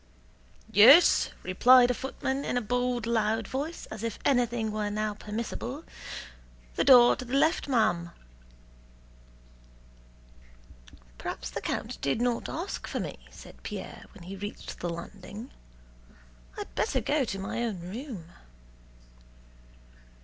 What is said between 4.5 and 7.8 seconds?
were now permissible; "the door to the left,